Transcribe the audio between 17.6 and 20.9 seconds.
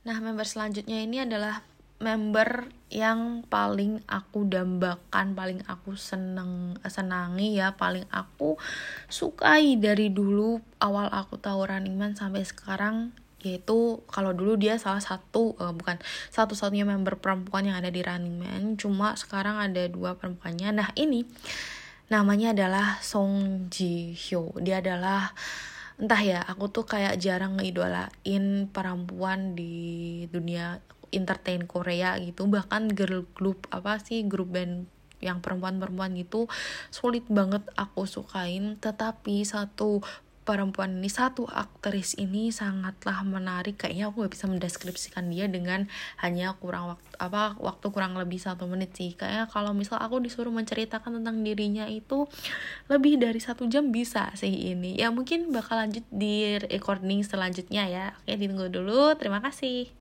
yang ada di Running Man cuma sekarang ada dua perempuannya. Nah